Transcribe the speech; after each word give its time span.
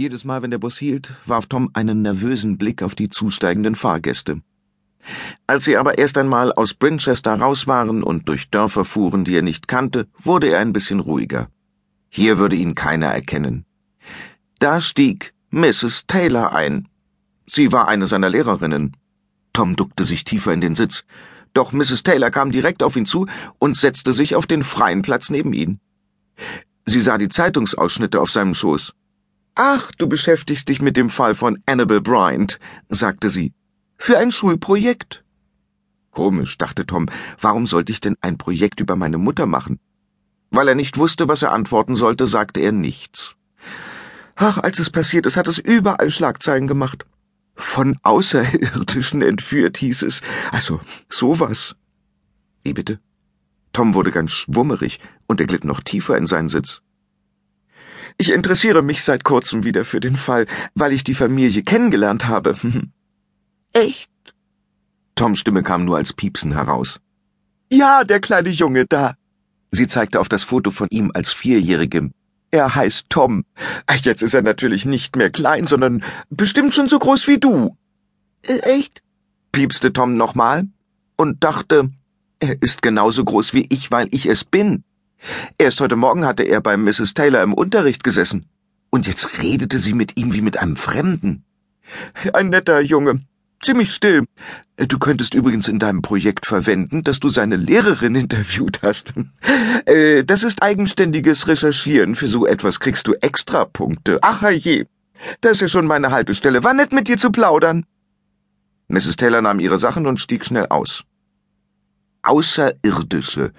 Jedes 0.00 0.22
Mal, 0.22 0.42
wenn 0.42 0.52
der 0.52 0.58
Bus 0.58 0.78
hielt, 0.78 1.12
warf 1.26 1.46
Tom 1.46 1.70
einen 1.72 2.02
nervösen 2.02 2.56
Blick 2.56 2.84
auf 2.84 2.94
die 2.94 3.08
zusteigenden 3.08 3.74
Fahrgäste. 3.74 4.42
Als 5.48 5.64
sie 5.64 5.76
aber 5.76 5.98
erst 5.98 6.16
einmal 6.18 6.52
aus 6.52 6.72
Brinchester 6.72 7.34
raus 7.34 7.66
waren 7.66 8.04
und 8.04 8.28
durch 8.28 8.48
Dörfer 8.48 8.84
fuhren, 8.84 9.24
die 9.24 9.34
er 9.34 9.42
nicht 9.42 9.66
kannte, 9.66 10.06
wurde 10.22 10.50
er 10.50 10.60
ein 10.60 10.72
bisschen 10.72 11.00
ruhiger. 11.00 11.48
Hier 12.10 12.38
würde 12.38 12.54
ihn 12.54 12.76
keiner 12.76 13.08
erkennen. 13.08 13.64
Da 14.60 14.80
stieg 14.80 15.34
Mrs. 15.50 16.06
Taylor 16.06 16.54
ein. 16.54 16.86
Sie 17.48 17.72
war 17.72 17.88
eine 17.88 18.06
seiner 18.06 18.30
Lehrerinnen. 18.30 18.96
Tom 19.52 19.74
duckte 19.74 20.04
sich 20.04 20.22
tiefer 20.22 20.52
in 20.52 20.60
den 20.60 20.76
Sitz. 20.76 21.04
Doch 21.54 21.72
Mrs. 21.72 22.04
Taylor 22.04 22.30
kam 22.30 22.52
direkt 22.52 22.84
auf 22.84 22.94
ihn 22.94 23.06
zu 23.06 23.26
und 23.58 23.76
setzte 23.76 24.12
sich 24.12 24.36
auf 24.36 24.46
den 24.46 24.62
freien 24.62 25.02
Platz 25.02 25.28
neben 25.28 25.52
ihn. 25.52 25.80
Sie 26.86 27.00
sah 27.00 27.18
die 27.18 27.28
Zeitungsausschnitte 27.28 28.20
auf 28.20 28.30
seinem 28.30 28.54
Schoß. 28.54 28.94
Ach, 29.60 29.90
du 29.98 30.06
beschäftigst 30.06 30.68
dich 30.68 30.80
mit 30.80 30.96
dem 30.96 31.10
Fall 31.10 31.34
von 31.34 31.60
Annabel 31.66 32.00
Bryant, 32.00 32.60
sagte 32.90 33.28
sie. 33.28 33.54
Für 33.96 34.16
ein 34.16 34.30
Schulprojekt. 34.30 35.24
Komisch, 36.12 36.56
dachte 36.58 36.86
Tom, 36.86 37.06
warum 37.40 37.66
sollte 37.66 37.90
ich 37.90 38.00
denn 38.00 38.14
ein 38.20 38.38
Projekt 38.38 38.78
über 38.78 38.94
meine 38.94 39.18
Mutter 39.18 39.46
machen? 39.46 39.80
Weil 40.50 40.68
er 40.68 40.76
nicht 40.76 40.96
wusste, 40.96 41.26
was 41.26 41.42
er 41.42 41.50
antworten 41.50 41.96
sollte, 41.96 42.28
sagte 42.28 42.60
er 42.60 42.70
nichts. 42.70 43.34
Ach, 44.36 44.58
als 44.58 44.78
es 44.78 44.90
passiert 44.90 45.26
ist, 45.26 45.36
hat 45.36 45.48
es 45.48 45.58
überall 45.58 46.12
Schlagzeilen 46.12 46.68
gemacht. 46.68 47.04
Von 47.56 47.98
Außerirdischen 48.04 49.22
entführt, 49.32 49.78
hieß 49.78 50.02
es. 50.02 50.20
Also, 50.52 50.80
sowas. 51.08 51.74
Wie 52.62 52.74
bitte? 52.74 53.00
Tom 53.72 53.94
wurde 53.94 54.12
ganz 54.12 54.30
schwummerig 54.30 55.00
und 55.26 55.40
er 55.40 55.48
glitt 55.48 55.64
noch 55.64 55.80
tiefer 55.80 56.16
in 56.16 56.28
seinen 56.28 56.48
Sitz. 56.48 56.80
Ich 58.18 58.30
interessiere 58.32 58.82
mich 58.82 59.02
seit 59.02 59.22
kurzem 59.24 59.64
wieder 59.64 59.84
für 59.84 60.00
den 60.00 60.16
Fall, 60.16 60.46
weil 60.74 60.92
ich 60.92 61.04
die 61.04 61.14
Familie 61.14 61.62
kennengelernt 61.62 62.26
habe. 62.26 62.56
Echt? 63.72 64.10
Toms 65.14 65.38
Stimme 65.38 65.62
kam 65.62 65.84
nur 65.84 65.96
als 65.96 66.12
Piepsen 66.12 66.52
heraus. 66.52 67.00
Ja, 67.70 68.02
der 68.04 68.20
kleine 68.20 68.50
Junge 68.50 68.86
da. 68.86 69.14
Sie 69.70 69.86
zeigte 69.86 70.18
auf 70.20 70.28
das 70.28 70.42
Foto 70.42 70.70
von 70.70 70.88
ihm 70.90 71.12
als 71.14 71.32
Vierjährigem. 71.32 72.12
Er 72.50 72.74
heißt 72.74 73.06
Tom. 73.08 73.44
Jetzt 74.02 74.22
ist 74.22 74.34
er 74.34 74.42
natürlich 74.42 74.84
nicht 74.84 75.16
mehr 75.16 75.30
klein, 75.30 75.66
sondern 75.66 76.02
bestimmt 76.30 76.74
schon 76.74 76.88
so 76.88 76.98
groß 76.98 77.28
wie 77.28 77.38
du. 77.38 77.76
Äh, 78.42 78.58
echt? 78.60 79.02
piepste 79.52 79.92
Tom 79.92 80.16
nochmal 80.16 80.68
und 81.16 81.42
dachte, 81.42 81.90
er 82.40 82.62
ist 82.62 82.82
genauso 82.82 83.24
groß 83.24 83.54
wie 83.54 83.66
ich, 83.70 83.90
weil 83.90 84.08
ich 84.12 84.26
es 84.26 84.44
bin. 84.44 84.84
Erst 85.58 85.80
heute 85.80 85.96
Morgen 85.96 86.24
hatte 86.24 86.44
er 86.44 86.60
bei 86.60 86.76
Mrs. 86.76 87.14
Taylor 87.14 87.42
im 87.42 87.54
Unterricht 87.54 88.04
gesessen. 88.04 88.46
Und 88.90 89.06
jetzt 89.06 89.42
redete 89.42 89.78
sie 89.78 89.92
mit 89.92 90.16
ihm 90.16 90.32
wie 90.32 90.40
mit 90.40 90.56
einem 90.56 90.76
Fremden. 90.76 91.44
Ein 92.32 92.50
netter 92.50 92.80
Junge. 92.80 93.22
Ziemlich 93.62 93.92
still. 93.92 94.24
Du 94.76 94.98
könntest 94.98 95.34
übrigens 95.34 95.66
in 95.66 95.80
deinem 95.80 96.00
Projekt 96.00 96.46
verwenden, 96.46 97.02
dass 97.02 97.18
du 97.18 97.28
seine 97.28 97.56
Lehrerin 97.56 98.14
interviewt 98.14 98.82
hast. 98.82 99.14
Äh, 99.86 100.22
das 100.24 100.44
ist 100.44 100.62
eigenständiges 100.62 101.48
Recherchieren. 101.48 102.14
Für 102.14 102.28
so 102.28 102.46
etwas 102.46 102.78
kriegst 102.78 103.06
du 103.08 103.14
Extrapunkte. 103.14 104.20
Ach 104.22 104.48
je. 104.50 104.86
Das 105.40 105.52
ist 105.52 105.60
ja 105.62 105.68
schon 105.68 105.86
meine 105.86 106.12
Haltestelle. 106.12 106.62
War 106.62 106.74
nett 106.74 106.92
mit 106.92 107.08
dir 107.08 107.18
zu 107.18 107.32
plaudern. 107.32 107.84
Mrs. 108.86 109.16
Taylor 109.16 109.42
nahm 109.42 109.58
ihre 109.58 109.78
Sachen 109.78 110.06
und 110.06 110.20
stieg 110.20 110.46
schnell 110.46 110.66
aus. 110.70 111.02
Außerirdische 112.22 113.52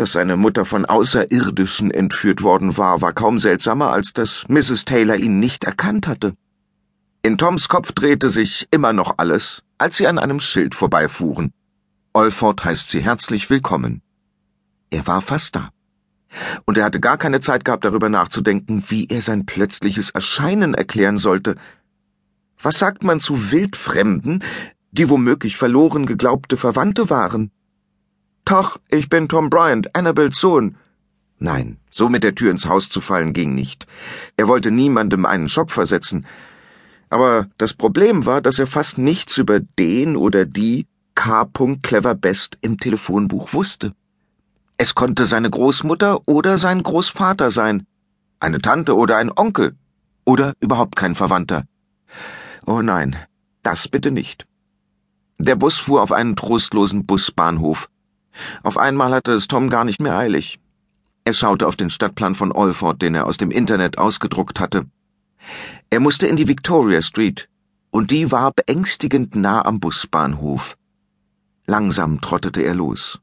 dass 0.00 0.12
seine 0.12 0.38
Mutter 0.38 0.64
von 0.64 0.86
Außerirdischen 0.86 1.90
entführt 1.90 2.42
worden 2.42 2.78
war, 2.78 3.02
war 3.02 3.12
kaum 3.12 3.38
seltsamer, 3.38 3.92
als 3.92 4.14
dass 4.14 4.46
Mrs. 4.48 4.86
Taylor 4.86 5.16
ihn 5.16 5.38
nicht 5.38 5.64
erkannt 5.64 6.08
hatte. 6.08 6.32
In 7.22 7.36
Toms 7.36 7.68
Kopf 7.68 7.92
drehte 7.92 8.30
sich 8.30 8.66
immer 8.70 8.94
noch 8.94 9.18
alles, 9.18 9.62
als 9.76 9.98
sie 9.98 10.06
an 10.06 10.18
einem 10.18 10.40
Schild 10.40 10.74
vorbeifuhren. 10.74 11.52
Olford 12.14 12.64
heißt 12.64 12.88
sie 12.88 13.02
herzlich 13.02 13.50
willkommen. 13.50 14.00
Er 14.88 15.06
war 15.06 15.20
fast 15.20 15.54
da. 15.54 15.68
Und 16.64 16.78
er 16.78 16.84
hatte 16.84 17.00
gar 17.00 17.18
keine 17.18 17.40
Zeit 17.40 17.66
gehabt, 17.66 17.84
darüber 17.84 18.08
nachzudenken, 18.08 18.82
wie 18.88 19.06
er 19.06 19.20
sein 19.20 19.44
plötzliches 19.44 20.08
Erscheinen 20.08 20.72
erklären 20.72 21.18
sollte. 21.18 21.56
Was 22.58 22.78
sagt 22.78 23.04
man 23.04 23.20
zu 23.20 23.50
Wildfremden, 23.52 24.42
die 24.92 25.10
womöglich 25.10 25.58
verloren 25.58 26.06
geglaubte 26.06 26.56
Verwandte 26.56 27.10
waren? 27.10 27.50
Tach, 28.50 28.78
ich 28.90 29.08
bin 29.08 29.28
Tom 29.28 29.48
Bryant, 29.48 29.94
Annabels 29.94 30.40
Sohn. 30.40 30.74
Nein, 31.38 31.76
so 31.88 32.08
mit 32.08 32.24
der 32.24 32.34
Tür 32.34 32.50
ins 32.50 32.66
Haus 32.66 32.88
zu 32.88 33.00
fallen 33.00 33.32
ging 33.32 33.54
nicht. 33.54 33.86
Er 34.36 34.48
wollte 34.48 34.72
niemandem 34.72 35.24
einen 35.24 35.48
Schock 35.48 35.70
versetzen. 35.70 36.26
Aber 37.10 37.46
das 37.58 37.74
Problem 37.74 38.26
war, 38.26 38.40
dass 38.40 38.58
er 38.58 38.66
fast 38.66 38.98
nichts 38.98 39.38
über 39.38 39.60
den 39.60 40.16
oder 40.16 40.46
die 40.46 40.88
K. 41.14 41.48
Clever 41.80 42.16
Best 42.16 42.58
im 42.60 42.78
Telefonbuch 42.78 43.52
wusste. 43.52 43.92
Es 44.78 44.96
konnte 44.96 45.26
seine 45.26 45.48
Großmutter 45.48 46.26
oder 46.26 46.58
sein 46.58 46.82
Großvater 46.82 47.52
sein, 47.52 47.86
eine 48.40 48.60
Tante 48.60 48.96
oder 48.96 49.18
ein 49.18 49.30
Onkel 49.30 49.76
oder 50.24 50.54
überhaupt 50.58 50.96
kein 50.96 51.14
Verwandter. 51.14 51.66
Oh 52.66 52.82
nein, 52.82 53.14
das 53.62 53.86
bitte 53.86 54.10
nicht. 54.10 54.48
Der 55.38 55.54
Bus 55.54 55.78
fuhr 55.78 56.02
auf 56.02 56.10
einen 56.10 56.34
trostlosen 56.34 57.06
Busbahnhof. 57.06 57.88
Auf 58.62 58.78
einmal 58.78 59.12
hatte 59.12 59.32
es 59.32 59.48
Tom 59.48 59.70
gar 59.70 59.84
nicht 59.84 60.00
mehr 60.00 60.16
eilig. 60.16 60.60
Er 61.24 61.34
schaute 61.34 61.66
auf 61.66 61.76
den 61.76 61.90
Stadtplan 61.90 62.34
von 62.34 62.52
Olford, 62.52 63.02
den 63.02 63.14
er 63.14 63.26
aus 63.26 63.36
dem 63.36 63.50
Internet 63.50 63.98
ausgedruckt 63.98 64.60
hatte. 64.60 64.86
Er 65.90 66.00
musste 66.00 66.26
in 66.26 66.36
die 66.36 66.48
Victoria 66.48 67.02
Street, 67.02 67.48
und 67.90 68.10
die 68.10 68.30
war 68.30 68.52
beängstigend 68.52 69.34
nah 69.34 69.64
am 69.64 69.80
Busbahnhof. 69.80 70.76
Langsam 71.66 72.20
trottete 72.20 72.62
er 72.62 72.74
los. 72.74 73.20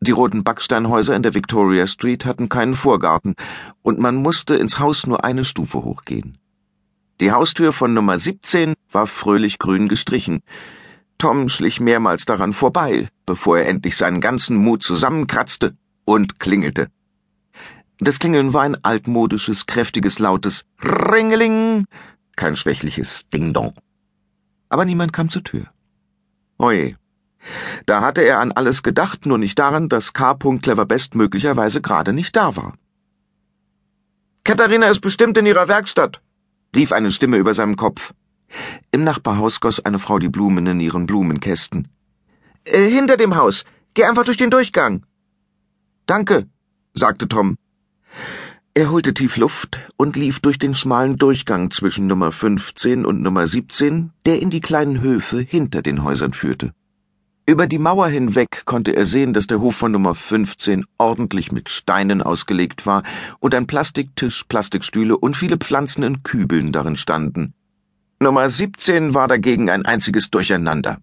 Die 0.00 0.10
roten 0.10 0.44
Backsteinhäuser 0.44 1.16
in 1.16 1.22
der 1.22 1.34
Victoria 1.34 1.86
Street 1.86 2.26
hatten 2.26 2.48
keinen 2.48 2.74
Vorgarten, 2.74 3.34
und 3.82 3.98
man 3.98 4.16
musste 4.16 4.56
ins 4.56 4.78
Haus 4.78 5.06
nur 5.06 5.24
eine 5.24 5.44
Stufe 5.44 5.82
hochgehen. 5.82 6.36
Die 7.20 7.32
Haustür 7.32 7.72
von 7.72 7.94
Nummer 7.94 8.18
17 8.18 8.74
war 8.90 9.06
fröhlich 9.06 9.58
grün 9.58 9.88
gestrichen, 9.88 10.42
Tom 11.18 11.48
schlich 11.48 11.80
mehrmals 11.80 12.24
daran 12.24 12.52
vorbei, 12.52 13.08
bevor 13.26 13.58
er 13.58 13.68
endlich 13.68 13.96
seinen 13.96 14.20
ganzen 14.20 14.56
Mut 14.56 14.82
zusammenkratzte 14.82 15.76
und 16.04 16.38
klingelte. 16.38 16.88
Das 17.98 18.18
Klingeln 18.18 18.52
war 18.52 18.62
ein 18.62 18.82
altmodisches, 18.84 19.66
kräftiges, 19.66 20.18
lautes 20.18 20.64
Ringeling, 20.82 21.86
kein 22.36 22.56
schwächliches 22.56 23.28
Ding-Dong. 23.30 23.74
Aber 24.68 24.84
niemand 24.84 25.12
kam 25.12 25.28
zur 25.28 25.44
Tür. 25.44 25.66
Oje. 26.58 26.96
Da 27.86 28.00
hatte 28.00 28.22
er 28.22 28.40
an 28.40 28.52
alles 28.52 28.82
gedacht, 28.82 29.26
nur 29.26 29.38
nicht 29.38 29.58
daran, 29.58 29.88
dass 29.88 30.12
K. 30.12 30.34
Clever 30.34 30.86
Best 30.86 31.14
möglicherweise 31.14 31.80
gerade 31.80 32.12
nicht 32.12 32.34
da 32.34 32.56
war. 32.56 32.74
Katharina 34.44 34.88
ist 34.88 35.00
bestimmt 35.00 35.38
in 35.38 35.46
ihrer 35.46 35.68
Werkstatt, 35.68 36.20
rief 36.74 36.92
eine 36.92 37.12
Stimme 37.12 37.36
über 37.36 37.54
seinem 37.54 37.76
Kopf. 37.76 38.12
Im 38.90 39.04
Nachbarhaus 39.04 39.60
goss 39.60 39.80
eine 39.84 39.98
Frau 39.98 40.18
die 40.18 40.28
Blumen 40.28 40.66
in 40.66 40.80
ihren 40.80 41.06
Blumenkästen. 41.06 41.88
Äh, 42.64 42.88
hinter 42.88 43.16
dem 43.16 43.36
Haus. 43.36 43.64
Geh 43.94 44.04
einfach 44.04 44.24
durch 44.24 44.36
den 44.36 44.50
Durchgang. 44.50 45.04
Danke, 46.06 46.48
sagte 46.94 47.28
Tom. 47.28 47.56
Er 48.74 48.90
holte 48.90 49.14
tief 49.14 49.36
Luft 49.36 49.78
und 49.96 50.16
lief 50.16 50.40
durch 50.40 50.58
den 50.58 50.74
schmalen 50.74 51.16
Durchgang 51.16 51.70
zwischen 51.70 52.06
Nummer 52.06 52.32
15 52.32 53.06
und 53.06 53.22
Nummer 53.22 53.46
17, 53.46 54.10
der 54.26 54.42
in 54.42 54.50
die 54.50 54.60
kleinen 54.60 55.00
Höfe 55.00 55.38
hinter 55.38 55.80
den 55.80 56.02
Häusern 56.02 56.32
führte. 56.32 56.72
Über 57.46 57.66
die 57.66 57.78
Mauer 57.78 58.08
hinweg 58.08 58.62
konnte 58.64 58.96
er 58.96 59.04
sehen, 59.04 59.32
dass 59.34 59.46
der 59.46 59.60
Hof 59.60 59.76
von 59.76 59.92
Nummer 59.92 60.14
15 60.14 60.86
ordentlich 60.98 61.52
mit 61.52 61.68
Steinen 61.68 62.22
ausgelegt 62.22 62.86
war 62.86 63.02
und 63.38 63.54
ein 63.54 63.66
Plastiktisch, 63.66 64.44
Plastikstühle 64.48 65.16
und 65.16 65.36
viele 65.36 65.58
Pflanzen 65.58 66.02
in 66.02 66.22
Kübeln 66.22 66.72
darin 66.72 66.96
standen. 66.96 67.54
Nummer 68.24 68.48
17 68.48 69.12
war 69.12 69.28
dagegen 69.28 69.68
ein 69.68 69.84
einziges 69.84 70.30
Durcheinander. 70.30 70.96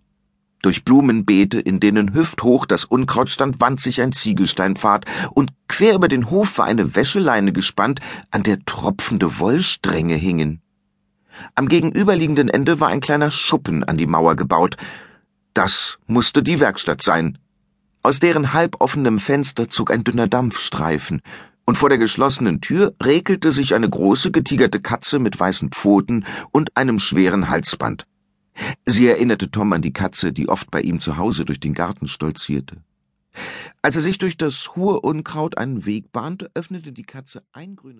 Durch 0.63 0.83
Blumenbeete, 0.83 1.59
in 1.59 1.79
denen 1.79 2.15
hüfthoch 2.15 2.65
das 2.65 2.83
Unkraut 2.83 3.29
stand, 3.29 3.61
wand 3.61 3.79
sich 3.79 4.01
ein 4.01 4.11
Ziegelsteinpfad, 4.11 5.05
und 5.29 5.51
quer 5.67 5.93
über 5.93 6.07
den 6.07 6.31
Hof 6.31 6.57
war 6.57 6.65
eine 6.65 6.95
Wäscheleine 6.95 7.53
gespannt, 7.53 7.99
an 8.31 8.41
der 8.41 8.65
tropfende 8.65 9.37
Wollstränge 9.37 10.15
hingen. 10.15 10.63
Am 11.53 11.67
gegenüberliegenden 11.67 12.49
Ende 12.49 12.79
war 12.79 12.87
ein 12.87 13.01
kleiner 13.01 13.29
Schuppen 13.29 13.83
an 13.83 13.97
die 13.97 14.07
Mauer 14.07 14.35
gebaut. 14.35 14.77
Das 15.53 15.99
musste 16.07 16.41
die 16.41 16.59
Werkstatt 16.59 17.03
sein. 17.03 17.37
Aus 18.01 18.19
deren 18.19 18.51
halboffenem 18.51 19.19
Fenster 19.19 19.69
zog 19.69 19.91
ein 19.91 20.03
dünner 20.03 20.27
Dampfstreifen, 20.27 21.21
und 21.65 21.77
vor 21.77 21.89
der 21.89 21.97
geschlossenen 21.97 22.61
Tür 22.61 22.93
rekelte 23.01 23.51
sich 23.51 23.75
eine 23.75 23.89
große 23.89 24.31
getigerte 24.31 24.81
Katze 24.81 25.19
mit 25.19 25.39
weißen 25.39 25.69
Pfoten 25.71 26.25
und 26.51 26.75
einem 26.75 26.99
schweren 26.99 27.49
Halsband. 27.49 28.05
Sie 28.85 29.07
erinnerte 29.07 29.49
Tom 29.49 29.71
an 29.73 29.81
die 29.81 29.93
Katze, 29.93 30.33
die 30.33 30.49
oft 30.49 30.71
bei 30.71 30.81
ihm 30.81 30.99
zu 30.99 31.17
Hause 31.17 31.45
durch 31.45 31.59
den 31.59 31.73
Garten 31.73 32.07
stolzierte. 32.07 32.77
Als 33.81 33.95
er 33.95 34.01
sich 34.01 34.17
durch 34.17 34.37
das 34.37 34.75
hohe 34.75 34.99
Unkraut 34.99 35.57
einen 35.57 35.85
Weg 35.85 36.11
bahnte, 36.11 36.51
öffnete 36.53 36.91
die 36.91 37.03
Katze 37.03 37.43
ein 37.53 37.75
grünes 37.75 37.99